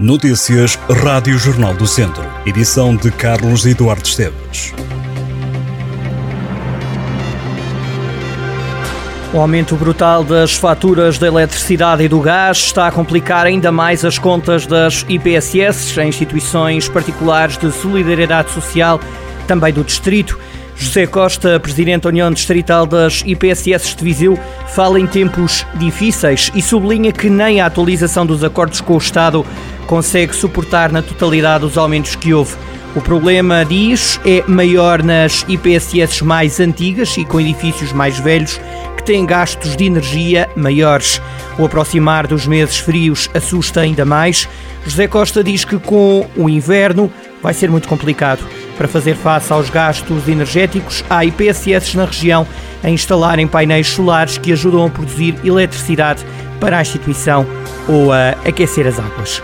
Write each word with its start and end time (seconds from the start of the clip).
Notícias 0.00 0.76
Rádio 1.04 1.36
Jornal 1.36 1.74
do 1.74 1.86
Centro. 1.86 2.24
Edição 2.46 2.96
de 2.96 3.10
Carlos 3.10 3.66
Eduardo 3.66 4.08
Esteves. 4.08 4.72
O 9.34 9.38
aumento 9.38 9.76
brutal 9.76 10.24
das 10.24 10.54
faturas 10.54 11.18
da 11.18 11.26
eletricidade 11.26 12.02
e 12.02 12.08
do 12.08 12.18
gás 12.18 12.56
está 12.56 12.86
a 12.86 12.90
complicar 12.90 13.44
ainda 13.44 13.70
mais 13.70 14.02
as 14.02 14.18
contas 14.18 14.66
das 14.66 15.04
IPSS, 15.06 16.00
instituições 16.00 16.88
particulares 16.88 17.58
de 17.58 17.70
solidariedade 17.70 18.52
social, 18.52 18.98
também 19.46 19.70
do 19.70 19.84
Distrito. 19.84 20.38
José 20.80 21.06
Costa, 21.06 21.60
presidente 21.60 22.04
da 22.04 22.08
União 22.08 22.32
Distrital 22.32 22.86
das 22.86 23.22
IPSS 23.26 23.94
de 23.94 24.02
Viseu, 24.02 24.38
fala 24.68 24.98
em 24.98 25.06
tempos 25.06 25.66
difíceis 25.74 26.50
e 26.54 26.62
sublinha 26.62 27.12
que 27.12 27.28
nem 27.28 27.60
a 27.60 27.66
atualização 27.66 28.24
dos 28.24 28.42
acordos 28.42 28.80
com 28.80 28.94
o 28.94 28.98
Estado 28.98 29.44
consegue 29.86 30.34
suportar 30.34 30.90
na 30.90 31.02
totalidade 31.02 31.66
os 31.66 31.76
aumentos 31.76 32.16
que 32.16 32.32
houve. 32.32 32.56
O 32.96 33.00
problema, 33.02 33.62
diz, 33.62 34.18
é 34.24 34.42
maior 34.48 35.02
nas 35.02 35.44
IPSS 35.46 36.24
mais 36.24 36.58
antigas 36.58 37.14
e 37.18 37.26
com 37.26 37.38
edifícios 37.38 37.92
mais 37.92 38.18
velhos 38.18 38.58
que 38.96 39.04
têm 39.04 39.26
gastos 39.26 39.76
de 39.76 39.84
energia 39.84 40.48
maiores. 40.56 41.20
O 41.58 41.66
aproximar 41.66 42.26
dos 42.26 42.46
meses 42.46 42.78
frios 42.78 43.28
assusta 43.34 43.82
ainda 43.82 44.06
mais. 44.06 44.48
José 44.86 45.06
Costa 45.06 45.44
diz 45.44 45.62
que 45.62 45.78
com 45.78 46.26
o 46.34 46.48
inverno 46.48 47.12
vai 47.42 47.52
ser 47.52 47.70
muito 47.70 47.86
complicado. 47.86 48.42
Para 48.80 48.88
fazer 48.88 49.14
face 49.14 49.52
aos 49.52 49.68
gastos 49.68 50.26
energéticos, 50.26 51.04
há 51.10 51.22
IPSS 51.22 51.98
na 51.98 52.06
região 52.06 52.46
a 52.82 52.88
instalarem 52.88 53.46
painéis 53.46 53.88
solares 53.88 54.38
que 54.38 54.54
ajudam 54.54 54.86
a 54.86 54.88
produzir 54.88 55.34
eletricidade 55.44 56.24
para 56.58 56.78
a 56.78 56.80
instituição 56.80 57.46
ou 57.86 58.10
a 58.10 58.30
aquecer 58.42 58.86
as 58.86 58.98
águas. 58.98 59.42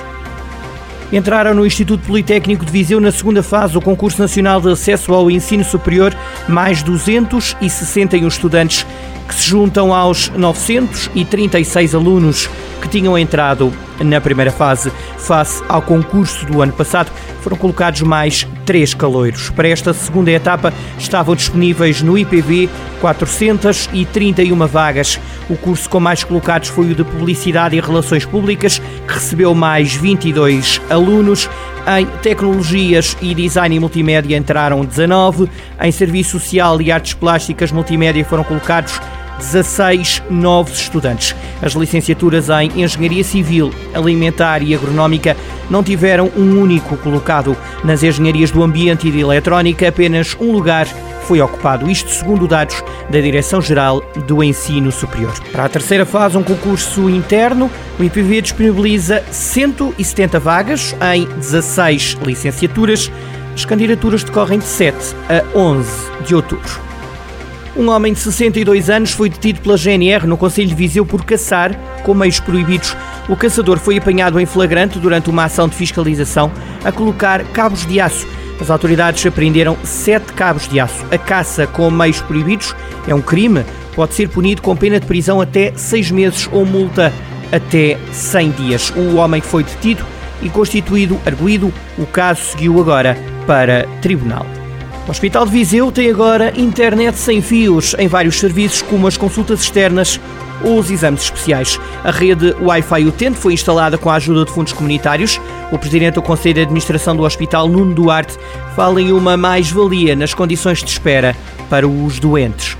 Entraram 1.12 1.52
no 1.52 1.66
Instituto 1.66 2.06
Politécnico 2.06 2.64
de 2.64 2.72
Viseu 2.72 2.98
na 2.98 3.12
segunda 3.12 3.42
fase 3.42 3.74
do 3.74 3.80
Concurso 3.82 4.22
Nacional 4.22 4.58
de 4.58 4.70
Acesso 4.70 5.12
ao 5.12 5.30
Ensino 5.30 5.64
Superior 5.64 6.16
mais 6.48 6.82
261 6.82 8.26
estudantes 8.26 8.86
que 9.28 9.34
se 9.34 9.50
juntam 9.50 9.92
aos 9.92 10.30
936 10.30 11.94
alunos 11.94 12.48
que 12.80 12.88
tinham 12.88 13.18
entrado 13.18 13.70
na 14.00 14.20
primeira 14.20 14.50
fase. 14.50 14.90
Face 15.18 15.62
ao 15.68 15.82
concurso 15.82 16.46
do 16.46 16.62
ano 16.62 16.72
passado, 16.72 17.10
foram 17.40 17.56
colocados 17.56 18.02
mais 18.02 18.46
três 18.64 18.92
caloiros. 18.92 19.50
Para 19.50 19.68
esta 19.68 19.92
segunda 19.94 20.30
etapa, 20.30 20.72
estavam 20.98 21.34
disponíveis 21.34 22.02
no 22.02 22.18
IPV 22.18 22.68
431 23.00 24.66
vagas. 24.66 25.20
O 25.48 25.56
curso 25.56 25.88
com 25.88 26.00
mais 26.00 26.24
colocados 26.24 26.68
foi 26.68 26.90
o 26.90 26.94
de 26.94 27.04
Publicidade 27.04 27.76
e 27.76 27.80
Relações 27.80 28.24
Públicas, 28.24 28.80
que 29.06 29.14
recebeu 29.14 29.54
mais 29.54 29.94
22 29.94 30.80
alunos. 30.90 31.48
Em 31.86 32.04
Tecnologias 32.20 33.16
e 33.22 33.32
Design 33.32 33.76
e 33.76 33.78
Multimédia 33.78 34.36
entraram 34.36 34.84
19. 34.84 35.48
Em 35.80 35.92
Serviço 35.92 36.40
Social 36.40 36.82
e 36.82 36.90
Artes 36.90 37.14
Plásticas 37.14 37.70
Multimédia 37.70 38.24
foram 38.24 38.42
colocados 38.42 39.00
16 39.38 40.22
novos 40.30 40.78
estudantes. 40.78 41.34
As 41.62 41.72
licenciaturas 41.72 42.48
em 42.48 42.82
Engenharia 42.82 43.24
Civil, 43.24 43.72
Alimentar 43.94 44.62
e 44.62 44.74
Agronómica 44.74 45.36
não 45.70 45.82
tiveram 45.82 46.30
um 46.36 46.60
único 46.60 46.96
colocado. 46.96 47.56
Nas 47.84 48.02
Engenharias 48.02 48.50
do 48.50 48.62
Ambiente 48.62 49.08
e 49.08 49.10
de 49.10 49.20
Eletrónica, 49.20 49.88
apenas 49.88 50.36
um 50.40 50.52
lugar 50.52 50.86
foi 51.26 51.40
ocupado, 51.40 51.90
isto 51.90 52.08
segundo 52.08 52.46
dados 52.46 52.82
da 53.10 53.20
Direção-Geral 53.20 54.00
do 54.26 54.44
Ensino 54.44 54.92
Superior. 54.92 55.34
Para 55.50 55.64
a 55.64 55.68
terceira 55.68 56.06
fase, 56.06 56.36
um 56.36 56.42
concurso 56.42 57.10
interno, 57.10 57.68
o 57.98 58.04
IPV 58.04 58.42
disponibiliza 58.42 59.24
170 59.30 60.38
vagas 60.38 60.94
em 61.14 61.26
16 61.26 62.18
licenciaturas. 62.24 63.10
As 63.54 63.64
candidaturas 63.64 64.22
decorrem 64.22 64.60
de 64.60 64.66
7 64.66 64.96
a 65.28 65.58
11 65.58 65.90
de 66.24 66.34
outubro. 66.34 66.85
Um 67.78 67.90
homem 67.90 68.14
de 68.14 68.20
62 68.20 68.88
anos 68.88 69.10
foi 69.10 69.28
detido 69.28 69.60
pela 69.60 69.76
GNR 69.76 70.26
no 70.26 70.38
Conselho 70.38 70.68
de 70.68 70.74
Viseu 70.74 71.04
por 71.04 71.26
caçar 71.26 71.74
com 72.04 72.14
meios 72.14 72.40
proibidos. 72.40 72.96
O 73.28 73.36
caçador 73.36 73.78
foi 73.78 73.98
apanhado 73.98 74.40
em 74.40 74.46
flagrante 74.46 74.98
durante 74.98 75.28
uma 75.28 75.44
ação 75.44 75.68
de 75.68 75.76
fiscalização 75.76 76.50
a 76.82 76.90
colocar 76.90 77.44
cabos 77.52 77.84
de 77.84 78.00
aço. 78.00 78.26
As 78.58 78.70
autoridades 78.70 79.26
apreenderam 79.26 79.76
sete 79.84 80.32
cabos 80.32 80.66
de 80.66 80.80
aço. 80.80 81.04
A 81.10 81.18
caça 81.18 81.66
com 81.66 81.90
meios 81.90 82.22
proibidos 82.22 82.74
é 83.06 83.14
um 83.14 83.20
crime. 83.20 83.62
Pode 83.94 84.14
ser 84.14 84.30
punido 84.30 84.62
com 84.62 84.74
pena 84.74 84.98
de 84.98 85.04
prisão 85.04 85.38
até 85.38 85.74
seis 85.76 86.10
meses 86.10 86.48
ou 86.50 86.64
multa 86.64 87.12
até 87.52 87.98
100 88.10 88.50
dias. 88.52 88.90
O 88.96 89.16
homem 89.16 89.42
foi 89.42 89.62
detido 89.62 90.02
e 90.40 90.48
constituído 90.48 91.20
arguído. 91.26 91.70
O 91.98 92.06
caso 92.06 92.40
seguiu 92.42 92.80
agora 92.80 93.18
para 93.46 93.86
tribunal. 94.00 94.46
O 95.06 95.10
Hospital 95.10 95.46
de 95.46 95.52
Viseu 95.52 95.92
tem 95.92 96.10
agora 96.10 96.52
internet 96.56 97.16
sem 97.16 97.40
fios 97.40 97.94
em 97.96 98.08
vários 98.08 98.40
serviços, 98.40 98.82
como 98.82 99.06
as 99.06 99.16
consultas 99.16 99.60
externas 99.60 100.20
ou 100.64 100.80
os 100.80 100.90
exames 100.90 101.22
especiais. 101.22 101.78
A 102.02 102.10
rede 102.10 102.52
Wi-Fi 102.60 103.06
Utente 103.06 103.38
foi 103.38 103.52
instalada 103.52 103.96
com 103.96 104.10
a 104.10 104.16
ajuda 104.16 104.44
de 104.44 104.50
fundos 104.50 104.72
comunitários. 104.72 105.40
O 105.70 105.78
presidente 105.78 106.14
do 106.14 106.22
Conselho 106.22 106.54
de 106.54 106.60
Administração 106.62 107.14
do 107.14 107.22
Hospital, 107.22 107.68
Nuno 107.68 107.94
Duarte, 107.94 108.36
fala 108.74 109.00
em 109.00 109.12
uma 109.12 109.36
mais-valia 109.36 110.16
nas 110.16 110.34
condições 110.34 110.82
de 110.82 110.90
espera 110.90 111.36
para 111.70 111.86
os 111.86 112.18
doentes. 112.18 112.76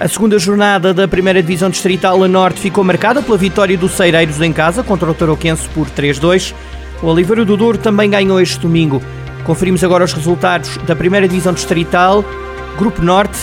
A 0.00 0.08
segunda 0.08 0.36
jornada 0.36 0.92
da 0.92 1.06
primeira 1.06 1.40
divisão 1.40 1.70
distrital 1.70 2.24
a 2.24 2.26
norte 2.26 2.58
ficou 2.58 2.82
marcada 2.82 3.22
pela 3.22 3.38
vitória 3.38 3.78
do 3.78 3.88
Ceireiros 3.88 4.40
em 4.40 4.52
casa 4.52 4.82
contra 4.82 5.08
o 5.08 5.14
Tarouquense 5.14 5.68
por 5.68 5.86
3-2. 5.90 6.54
O 7.02 7.06
Oliveira 7.06 7.44
do 7.44 7.56
Douro 7.56 7.78
também 7.78 8.10
ganhou 8.10 8.40
este 8.40 8.58
domingo 8.58 9.00
Conferimos 9.44 9.82
agora 9.82 10.04
os 10.04 10.12
resultados 10.12 10.76
da 10.86 10.94
primeira 10.94 11.26
divisão 11.26 11.52
distrital. 11.52 12.24
Grupo 12.76 13.02
Norte, 13.02 13.38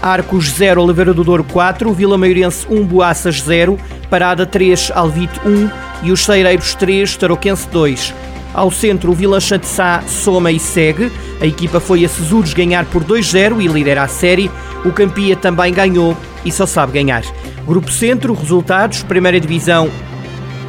Arcos 0.00 0.50
0, 0.50 0.82
Oliveira 0.82 1.14
do 1.14 1.22
Douro 1.22 1.44
4, 1.44 1.92
Vila 1.92 2.18
Maiorense 2.18 2.66
1, 2.68 2.84
Boaças 2.84 3.40
0, 3.42 3.78
Parada 4.10 4.44
3, 4.44 4.90
Alvite 4.94 5.40
1 5.44 5.70
e 6.02 6.12
os 6.12 6.24
Ceireiros 6.24 6.74
3, 6.74 7.16
Tarouquense 7.16 7.68
2. 7.68 8.14
Ao 8.54 8.70
centro, 8.70 9.12
o 9.12 9.14
Vila 9.14 9.40
Chantessá 9.40 10.02
soma 10.06 10.50
e 10.50 10.58
segue. 10.58 11.10
A 11.40 11.46
equipa 11.46 11.80
foi 11.80 12.04
a 12.04 12.08
Cesures 12.08 12.52
ganhar 12.52 12.84
por 12.86 13.02
2-0 13.02 13.62
e 13.62 13.68
lidera 13.68 14.02
a 14.02 14.08
série. 14.08 14.50
O 14.84 14.92
Campia 14.92 15.36
também 15.36 15.72
ganhou 15.72 16.16
e 16.44 16.52
só 16.52 16.66
sabe 16.66 16.92
ganhar. 16.92 17.22
Grupo 17.66 17.90
Centro, 17.90 18.34
resultados: 18.34 19.02
Primeira 19.02 19.40
Divisão 19.40 19.90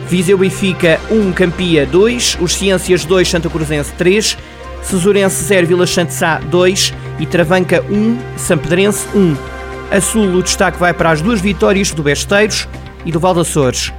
Viseu 0.08 0.38
Benfica 0.38 1.00
1, 1.10 1.32
Campia 1.32 1.86
2, 1.86 2.38
os 2.40 2.54
Ciências 2.54 3.06
2, 3.06 3.28
Santa 3.28 3.50
Cruzense 3.50 3.92
3, 3.94 4.38
Cesurense 4.84 5.44
0, 5.44 5.68
Vila 5.68 5.88
Santissá 5.88 6.40
2 6.40 6.94
e 7.20 7.26
Travanca 7.26 7.84
1, 7.90 8.18
Sampedrense 8.38 9.08
1. 9.16 9.36
A 9.92 10.02
sul, 10.02 10.36
o 10.36 10.44
destaque 10.44 10.80
vai 10.80 10.94
para 10.94 11.12
as 11.12 11.22
duas 11.22 11.40
vitórias 11.40 11.92
do 11.92 12.04
Besteiros 12.04 12.68
e 13.06 13.12
do 13.12 13.20
Valdaçores. 13.20 13.94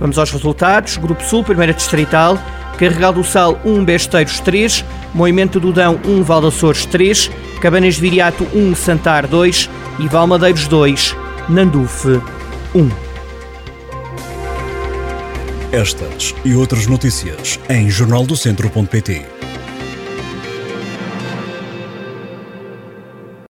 Vamos 0.00 0.18
aos 0.18 0.30
resultados. 0.30 0.96
Grupo 0.96 1.22
Sul, 1.24 1.42
primeira 1.42 1.72
distrital. 1.72 2.38
Carregal 2.78 3.12
do 3.12 3.24
Sal 3.24 3.58
1, 3.64 3.84
Besteiros 3.84 4.40
3. 4.40 4.84
Movimento 5.14 5.58
do 5.58 5.72
Dão 5.72 5.98
1, 6.04 6.22
Valdaçores 6.22 6.86
3. 6.86 7.30
Cabanas 7.60 7.96
de 7.96 8.00
Viriato 8.00 8.46
1, 8.54 8.74
Santar 8.74 9.26
2. 9.26 9.68
E 9.98 10.06
Valmadeiros 10.06 10.68
2, 10.68 11.16
Nandufe 11.48 12.20
1. 12.74 12.90
Estas 15.72 16.34
e 16.44 16.54
outras 16.54 16.86
notícias 16.86 17.58
em 17.68 17.90
jornaldocentro.pt 17.90 19.37